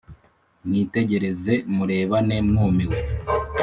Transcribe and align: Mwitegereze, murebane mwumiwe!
Mwitegereze, 0.65 1.53
murebane 1.75 2.37
mwumiwe! 2.47 2.99